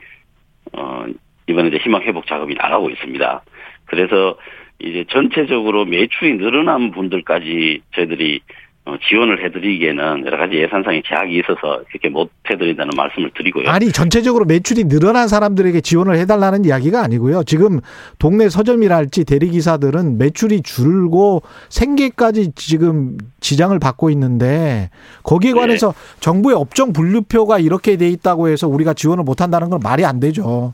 어, 0.74 1.05
이번에 1.48 1.70
이제 1.70 1.77
희망 1.77 2.01
회복 2.03 2.27
작업이 2.27 2.55
나가고 2.55 2.89
있습니다. 2.89 3.43
그래서 3.86 4.38
이제 4.79 5.05
전체적으로 5.10 5.86
매출이 5.86 6.38
늘어난 6.38 6.91
분들까지 6.91 7.82
저희들이 7.96 8.41
어, 8.41 8.62
지원을 8.85 9.43
해드리기에는 9.45 10.25
여러 10.25 10.37
가지 10.37 10.57
예산상의 10.57 11.03
제약이 11.05 11.39
있어서 11.39 11.83
그렇게 11.89 12.09
못 12.09 12.29
해드린다는 12.49 12.91
말씀을 12.97 13.31
드리고요. 13.35 13.69
아니 13.69 13.91
전체적으로 13.93 14.43
매출이 14.43 14.85
늘어난 14.85 15.29
사람들에게 15.29 15.79
지원을 15.79 16.17
해달라는 16.17 16.65
이야기가 16.65 17.01
아니고요. 17.01 17.43
지금 17.43 17.79
동네 18.19 18.49
서점이랄지 18.49 19.23
대리기사들은 19.23 20.17
매출이 20.17 20.63
줄고 20.63 21.43
생계까지 21.69 22.51
지금 22.55 23.17
지장을 23.39 23.77
받고 23.79 24.09
있는데 24.09 24.89
거기에 25.23 25.53
네. 25.53 25.59
관해서 25.59 25.93
정부의 26.19 26.57
업종 26.57 26.91
분류표가 26.91 27.59
이렇게 27.59 27.95
돼 27.95 28.09
있다고 28.09 28.49
해서 28.49 28.67
우리가 28.67 28.93
지원을 28.93 29.23
못한다는 29.23 29.69
건 29.69 29.79
말이 29.81 30.03
안 30.03 30.19
되죠. 30.19 30.73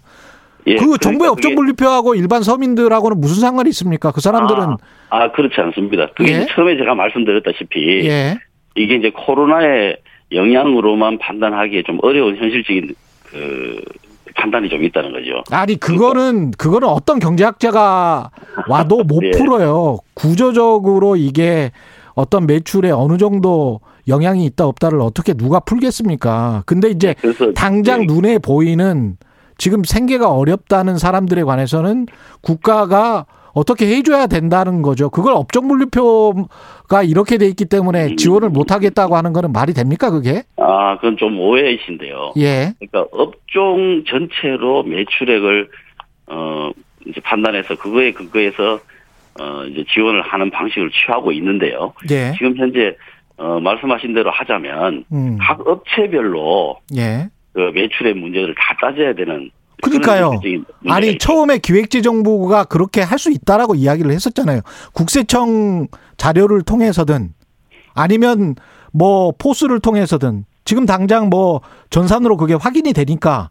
예, 0.70 0.76
그 0.76 0.98
정부의 0.98 1.00
그러니까 1.00 1.32
업종 1.32 1.50
그게- 1.52 1.56
분류표하고 1.56 2.16
일반 2.16 2.44
서민들하고는 2.44 3.20
무슨 3.20 3.42
상관이 3.42 3.70
있습니까? 3.70 4.12
그 4.12 4.22
사람들은 4.22 4.62
아, 4.62 4.78
아, 5.10 5.32
그렇지 5.32 5.60
않습니다. 5.60 6.08
그게 6.16 6.34
예? 6.34 6.48
처음에 6.50 6.78
제가 6.78 6.96
말씀드렸다시피 6.96 8.08
예. 8.08 8.38
이게 8.76 8.96
이제 8.96 9.12
코로나의 9.14 9.98
영향으로만 10.32 11.18
판단하기에 11.18 11.84
좀 11.84 11.98
어려운 12.04 12.36
현실적인 12.38 12.94
그 13.26 13.82
판단이 14.36 14.70
좀 14.70 14.84
있다는 14.84 15.12
거죠. 15.12 15.44
아니 15.52 15.76
그거는 15.80 16.52
그거는 16.52 16.88
어떤 16.88 17.20
경제학자가 17.20 18.30
와도 18.68 19.04
못 19.04 19.24
예. 19.24 19.32
풀어요. 19.32 19.98
구조적으로 20.14 21.16
이게 21.16 21.72
어떤 22.14 22.46
매출에 22.48 22.92
어느 22.92 23.18
정도 23.18 23.80
영향이 24.08 24.46
있다 24.46 24.66
없다를 24.66 25.02
어떻게 25.02 25.34
누가 25.34 25.60
풀겠습니까? 25.60 26.64
근데 26.66 26.90
이제 26.90 27.16
그래서 27.22 27.52
당장 27.54 28.04
예, 28.04 28.06
눈에 28.06 28.38
보이는 28.40 29.18
지금 29.60 29.84
생계가 29.84 30.32
어렵다는 30.32 30.98
사람들에 30.98 31.44
관해서는 31.44 32.08
국가가 32.42 33.28
어떻게 33.54 33.88
해줘야 33.88 34.28
된다는 34.28 34.82
거죠. 34.82 35.10
그걸 35.10 35.34
업종 35.34 35.68
분류표가 35.68 37.04
이렇게 37.04 37.38
돼 37.38 37.46
있기 37.48 37.66
때문에 37.66 38.08
음. 38.08 38.16
지원을 38.16 38.50
못 38.50 38.72
하겠다고 38.72 39.16
하는 39.16 39.34
거는 39.34 39.52
말이 39.52 39.74
됩니까 39.74 40.10
그게? 40.10 40.44
아, 40.58 40.96
그건 40.96 41.18
좀 41.18 41.38
오해이신데요. 41.40 42.34
예. 42.38 42.74
그러니까 42.80 43.06
업종 43.12 44.04
전체로 44.08 44.84
매출액을 44.84 45.70
어 46.28 46.70
이제 47.06 47.20
판단해서 47.22 47.76
그거에 47.76 48.14
근거해서 48.14 48.80
어 49.40 49.64
이제 49.66 49.84
지원을 49.94 50.22
하는 50.22 50.52
방식을 50.52 50.92
취하고 50.92 51.32
있는데요. 51.34 51.94
예. 52.12 52.34
지금 52.38 52.56
현재 52.56 52.96
어 53.36 53.60
말씀하신 53.60 54.14
대로 54.14 54.32
하자면 54.32 55.06
음. 55.12 55.38
각 55.42 55.68
업체별로 55.68 56.78
예. 56.96 57.28
그 57.54 57.72
매출의 57.74 58.14
문제를 58.14 58.56
다 58.56 58.76
따져야 58.82 59.14
되는 59.14 59.50
그러니까요. 59.82 60.40
아니. 60.90 61.18
처음에 61.18 61.58
기획재정부가 61.58 62.66
그렇게 62.66 63.02
할 63.02 63.18
수 63.18 63.32
있다라고 63.32 63.76
이야기를 63.76 64.12
했었잖아요. 64.12 64.62
국세청 64.94 65.88
자료를 66.18 66.64
통해서든 66.64 67.30
아니면 67.96 68.56
뭐 68.94 69.32
포스를 69.38 69.80
통해서든 69.80 70.46
지금 70.66 70.86
당장 70.86 71.30
뭐 71.30 71.62
전산으로 71.90 72.38
그게 72.38 72.54
확인이 72.54 72.92
되니까 72.94 73.50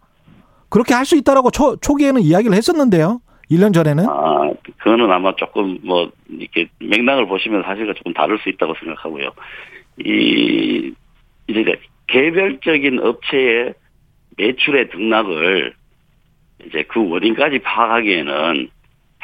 그렇게 0.69 0.93
할 0.95 1.05
수 1.07 1.17
있다라고 1.17 1.51
초, 1.51 1.77
초기에는 1.77 2.21
이야기를 2.21 2.55
했었는데요. 2.57 3.21
1년 3.51 3.73
전에는. 3.73 4.05
아, 4.07 4.51
그거는 4.79 5.11
아마 5.11 5.35
조금 5.37 5.79
뭐 5.83 6.11
이렇게 6.29 6.69
맥락을 6.81 7.27
보시면 7.27 7.63
사실과 7.63 7.95
조금 7.95 8.13
다를 8.13 8.39
수 8.39 8.51
있다고 8.51 8.75
생각하고요. 8.79 9.31
이 10.05 10.93
이제 11.49 11.65
개별적인 12.09 13.01
업체의 13.01 13.73
매출의 14.39 14.91
등락을 14.91 15.75
이제 16.67 16.85
그 16.89 17.07
원인까지 17.09 17.59
파악하기에는 17.61 18.71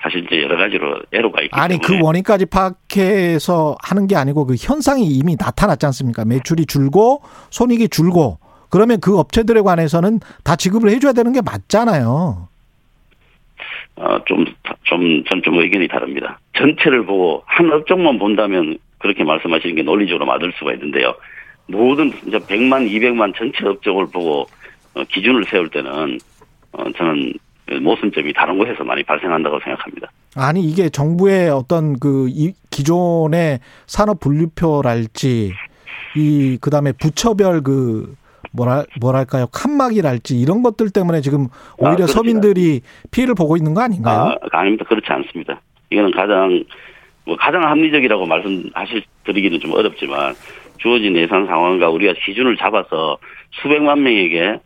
사실 0.00 0.24
이제 0.24 0.42
여러 0.42 0.56
가지로 0.56 1.00
애로가 1.12 1.42
있기 1.42 1.54
아니 1.54 1.78
그 1.78 1.88
때문에 1.88 2.04
원인까지 2.04 2.46
파악해서 2.46 3.76
하는 3.82 4.06
게 4.06 4.16
아니고 4.16 4.46
그 4.46 4.54
현상이 4.58 5.04
이미 5.04 5.36
나타났지 5.38 5.86
않습니까? 5.86 6.24
매출이 6.24 6.66
줄고 6.66 7.22
손익이 7.50 7.88
줄고 7.88 8.38
그러면 8.70 9.00
그 9.00 9.18
업체들에 9.18 9.62
관해서는 9.62 10.20
다 10.42 10.56
지급을 10.56 10.90
해줘야 10.90 11.12
되는 11.12 11.32
게 11.32 11.40
맞잖아요. 11.40 12.48
어, 13.96 14.24
좀, 14.24 14.44
좀, 14.82 15.24
전좀 15.24 15.58
의견이 15.58 15.86
다릅니다. 15.86 16.40
전체를 16.58 17.06
보고 17.06 17.44
한 17.46 17.72
업종만 17.72 18.18
본다면 18.18 18.76
그렇게 18.98 19.22
말씀하시는 19.22 19.76
게 19.76 19.82
논리적으로 19.82 20.26
맞을 20.26 20.52
수가 20.58 20.72
있는데요. 20.74 21.14
모든 21.66 22.08
이제 22.26 22.38
100만, 22.38 22.90
200만 22.90 23.34
전체 23.36 23.64
업종을 23.64 24.06
보고 24.12 24.40
어, 24.40 24.46
기준을 25.10 25.44
세울 25.50 25.68
때는 25.70 26.18
어, 26.72 26.84
저는 26.96 27.32
모순점이 27.82 28.32
다른 28.34 28.58
곳에서 28.58 28.84
많이 28.84 29.02
발생한다고 29.02 29.58
생각합니다. 29.60 30.08
아니 30.36 30.62
이게 30.62 30.88
정부의 30.88 31.48
어떤 31.50 31.98
그 31.98 32.26
이- 32.28 32.52
기존의 32.70 33.60
산업 33.86 34.20
분류표랄지 34.20 35.52
이 36.16 36.58
그다음에 36.60 36.92
부처별 36.92 37.62
그 37.62 38.14
뭐랄 38.52 38.84
뭐랄까요 39.00 39.46
칸막이랄지 39.48 40.38
이런 40.38 40.62
것들 40.62 40.90
때문에 40.90 41.20
지금 41.20 41.48
오히려 41.78 41.96
그렇죠. 41.96 42.12
서민들이 42.12 42.82
피해를 43.10 43.34
보고 43.34 43.56
있는 43.56 43.74
거 43.74 43.80
아닌가요? 43.82 44.36
아, 44.52 44.58
아닙니다. 44.58 44.84
그렇지 44.84 45.06
않습니다. 45.10 45.60
이거는 45.90 46.10
가장 46.12 46.62
뭐 47.24 47.36
가장 47.36 47.62
합리적이라고 47.64 48.26
말씀하실 48.26 49.02
드리기는 49.24 49.58
좀 49.60 49.72
어렵지만 49.72 50.34
주어진 50.78 51.16
예산 51.16 51.46
상황과 51.46 51.88
우리가 51.90 52.12
기준을 52.24 52.56
잡아서 52.56 53.16
수백만 53.62 54.02
명에게 54.02 54.58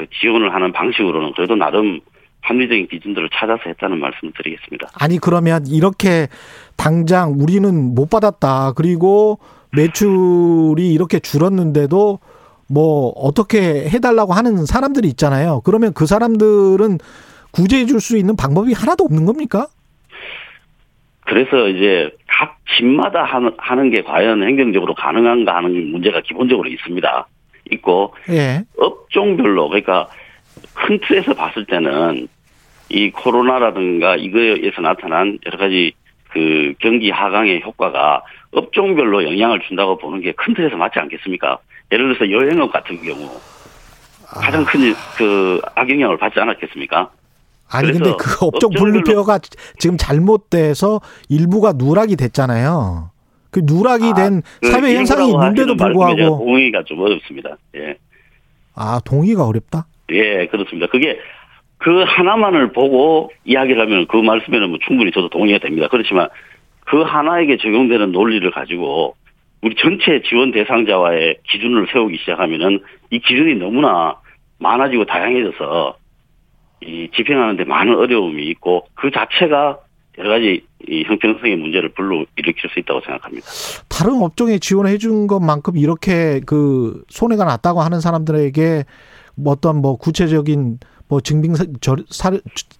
그 0.00 0.06
지원을 0.18 0.54
하는 0.54 0.72
방식으로는 0.72 1.34
그래도 1.36 1.56
나름 1.56 2.00
합리적인 2.40 2.88
기준들을 2.88 3.28
찾아서 3.34 3.60
했다는 3.66 4.00
말씀을 4.00 4.32
드리겠습니다. 4.34 4.88
아니 4.98 5.18
그러면 5.18 5.66
이렇게 5.66 6.28
당장 6.78 7.34
우리는 7.36 7.94
못 7.94 8.08
받았다 8.08 8.72
그리고 8.76 9.38
매출이 9.76 10.90
이렇게 10.90 11.20
줄었는데도 11.20 12.18
뭐 12.66 13.08
어떻게 13.10 13.90
해달라고 13.90 14.32
하는 14.32 14.64
사람들이 14.64 15.06
있잖아요. 15.08 15.60
그러면 15.64 15.92
그 15.92 16.06
사람들은 16.06 16.96
구제해 17.52 17.84
줄 17.84 18.00
수 18.00 18.16
있는 18.16 18.36
방법이 18.36 18.72
하나도 18.72 19.04
없는 19.04 19.26
겁니까? 19.26 19.66
그래서 21.26 21.68
이제 21.68 22.10
각 22.26 22.56
집마다 22.76 23.24
하는, 23.24 23.52
하는 23.58 23.90
게 23.90 24.02
과연 24.02 24.42
행정적으로 24.42 24.94
가능한가 24.94 25.56
하는 25.56 25.90
문제가 25.90 26.22
기본적으로 26.22 26.70
있습니다. 26.70 27.26
있고 27.72 28.14
예. 28.30 28.64
업종별로 28.78 29.68
그러니까 29.68 30.08
큰 30.74 30.98
틀에서 31.06 31.34
봤을 31.34 31.64
때는 31.66 32.28
이 32.88 33.10
코로나라든가 33.10 34.16
이거에서 34.16 34.80
나타난 34.82 35.38
여러 35.46 35.58
가지 35.58 35.92
그 36.30 36.74
경기 36.80 37.10
하강의 37.10 37.62
효과가 37.62 38.22
업종별로 38.52 39.24
영향을 39.24 39.60
준다고 39.60 39.96
보는 39.98 40.20
게 40.20 40.32
큰 40.32 40.54
틀에서 40.54 40.76
맞지 40.76 40.98
않겠습니까? 40.98 41.58
예를 41.92 42.14
들어서 42.14 42.30
여행업 42.30 42.72
같은 42.72 43.00
경우 43.02 43.30
가장 44.26 44.64
큰 44.64 44.94
그 45.16 45.60
악영향을 45.74 46.18
받지 46.18 46.38
않았겠습니까? 46.40 47.10
아니 47.68 47.92
근데 47.92 48.12
그 48.18 48.46
업종 48.46 48.70
분류표가 48.72 49.38
지금 49.78 49.96
잘못돼서 49.96 51.00
일부가 51.28 51.72
누락이 51.76 52.16
됐잖아요. 52.16 53.09
그 53.50 53.60
누락이 53.64 54.12
된그 54.14 54.70
사회 54.70 54.94
현상이 54.94 55.30
있는데도 55.30 55.76
불구하고 55.76 56.38
동의가 56.38 56.82
좀 56.84 57.00
어렵습니다. 57.00 57.56
예. 57.76 57.96
아 58.74 59.00
동의가 59.04 59.46
어렵다. 59.46 59.86
예, 60.10 60.46
그렇습니다. 60.46 60.86
그게 60.86 61.18
그 61.78 62.02
하나만을 62.06 62.72
보고 62.72 63.30
이야기를 63.44 63.80
하면 63.82 64.06
그 64.06 64.16
말씀에는 64.16 64.68
뭐 64.68 64.78
충분히 64.86 65.10
저도 65.12 65.28
동의가 65.28 65.58
됩니다. 65.58 65.88
그렇지만 65.90 66.28
그 66.80 67.02
하나에게 67.02 67.56
적용되는 67.56 68.12
논리를 68.12 68.48
가지고 68.50 69.14
우리 69.62 69.74
전체 69.76 70.22
지원 70.28 70.52
대상자와의 70.52 71.38
기준을 71.48 71.88
세우기 71.92 72.18
시작하면은 72.18 72.80
이 73.10 73.18
기준이 73.20 73.54
너무나 73.54 74.16
많아지고 74.58 75.04
다양해져서 75.04 75.96
이 76.82 77.08
집행하는데 77.14 77.64
많은 77.64 77.94
어려움이 77.96 78.46
있고 78.48 78.86
그 78.94 79.10
자체가 79.10 79.78
여러 80.20 80.30
가지 80.30 80.62
이 80.86 81.02
형평성의 81.04 81.56
문제를 81.56 81.90
불러 81.90 82.24
일으킬 82.36 82.70
수 82.70 82.78
있다고 82.78 83.00
생각합니다. 83.00 83.46
다른 83.88 84.22
업종에 84.22 84.58
지원해 84.58 84.98
준 84.98 85.26
것만큼 85.26 85.76
이렇게 85.76 86.40
그 86.46 87.02
손해가 87.08 87.44
났다고 87.44 87.80
하는 87.80 88.00
사람들에게 88.00 88.84
뭐 89.36 89.54
어떤 89.54 89.80
뭐 89.80 89.96
구체적인 89.96 90.78
뭐 91.08 91.20
증빙 91.20 91.54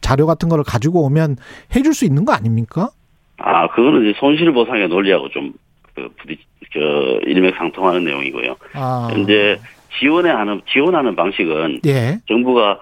자료 0.00 0.26
같은 0.26 0.48
거를 0.48 0.64
가지고 0.64 1.05
오면 1.07 1.37
해줄 1.74 1.94
수 1.94 2.05
있는 2.05 2.24
거 2.24 2.33
아닙니까? 2.33 2.90
아, 3.38 3.68
그거는 3.68 4.07
이제 4.07 4.18
손실보상의 4.20 4.88
논리하고 4.88 5.29
좀, 5.31 5.53
그, 5.94 6.09
부딪, 6.18 6.38
저, 6.72 6.79
일맥상통하는 7.26 8.05
내용이고요. 8.05 8.55
아, 8.74 9.09
현재 9.11 9.59
지원에 9.98 10.31
하는, 10.31 10.61
지원하는 10.70 11.16
방식은 11.16 11.81
예, 11.87 12.18
정부가, 12.29 12.79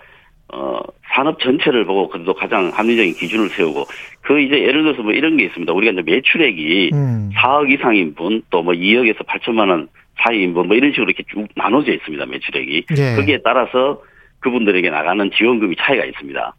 어, 0.52 0.80
산업 1.14 1.38
전체를 1.40 1.84
보고 1.84 2.08
그래도 2.08 2.34
가장 2.34 2.70
합리적인 2.72 3.14
기준을 3.14 3.48
세우고, 3.50 3.84
그 4.22 4.40
이제 4.40 4.60
예를 4.62 4.82
들어서 4.82 5.02
뭐 5.02 5.12
이런 5.12 5.36
게 5.36 5.44
있습니다. 5.46 5.72
우리가 5.72 5.92
이제 5.92 6.02
매출액이 6.02 6.90
음, 6.92 7.30
4억 7.36 7.70
이상인 7.70 8.14
분, 8.14 8.42
또 8.50 8.62
뭐 8.62 8.72
2억에서 8.72 9.26
8천만 9.26 9.68
원 9.70 9.88
사이인 10.22 10.54
분, 10.54 10.66
뭐 10.68 10.76
이런 10.76 10.90
식으로 10.92 11.06
이렇게 11.06 11.22
쭉 11.32 11.46
나눠져 11.54 11.92
있습니다. 11.92 12.26
매출액이. 12.26 12.84
예, 12.96 13.16
거기에 13.16 13.38
따라서 13.44 14.02
그분들에게 14.40 14.88
나가는 14.90 15.30
지원금이 15.36 15.76
차이가 15.78 16.04
있습니다. 16.04 16.54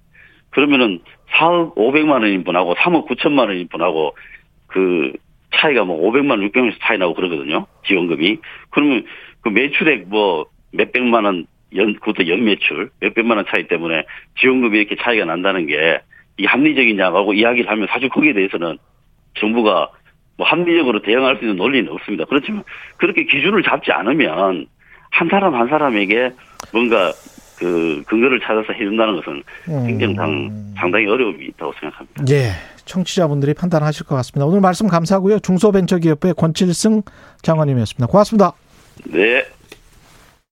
그러면은 0.51 0.99
4억 1.31 1.75
500만 1.75 2.11
원인 2.11 2.43
분하고 2.43 2.75
3억 2.75 3.07
9천만 3.07 3.47
원인 3.47 3.67
분하고 3.69 4.15
그 4.67 5.11
차이가 5.55 5.83
뭐 5.83 5.99
500만 6.11 6.31
원, 6.31 6.39
600만 6.49 6.61
원씩 6.61 6.79
차이 6.81 6.97
나고 6.97 7.13
그러거든요. 7.15 7.65
지원금이. 7.85 8.37
그러면 8.69 9.05
그 9.41 9.49
매출액 9.49 10.07
뭐 10.07 10.45
몇백만 10.71 11.25
원, 11.25 11.45
연, 11.75 11.93
그것도 11.95 12.27
연 12.27 12.43
매출, 12.43 12.89
몇백만 12.99 13.37
원 13.37 13.45
차이 13.49 13.67
때문에 13.67 14.03
지원금이 14.39 14.77
이렇게 14.77 14.95
차이가 14.99 15.25
난다는 15.25 15.67
게 15.67 16.01
이게 16.37 16.47
합리적이냐고 16.47 17.33
이야기를 17.33 17.69
하면 17.69 17.87
사실 17.89 18.09
거기에 18.09 18.33
대해서는 18.33 18.77
정부가 19.39 19.89
뭐 20.37 20.47
합리적으로 20.47 21.01
대응할 21.01 21.37
수 21.37 21.43
있는 21.43 21.57
논리는 21.57 21.91
없습니다. 21.91 22.25
그렇지만 22.25 22.63
그렇게 22.97 23.25
기준을 23.25 23.61
잡지 23.63 23.91
않으면 23.91 24.67
한 25.11 25.29
사람 25.29 25.53
한 25.53 25.67
사람에게 25.67 26.31
뭔가 26.71 27.11
그 27.57 28.01
근거를 28.07 28.39
찾아서 28.39 28.71
해준다는 28.71 29.17
것은 29.17 29.43
굉장히 29.65 30.15
상, 30.15 30.73
상당히 30.77 31.07
어려움이 31.07 31.45
있다고 31.47 31.73
생각합니다. 31.79 32.23
예. 32.31 32.51
청취자분들이 32.85 33.53
판단하실 33.53 34.05
것 34.05 34.15
같습니다. 34.15 34.45
오늘 34.45 34.61
말씀 34.61 34.87
감사하고요. 34.87 35.39
중소벤처기업부의 35.39 36.33
권칠승 36.35 37.03
장관님이었습니다. 37.41 38.07
고맙습니다. 38.07 38.53
네. 39.05 39.43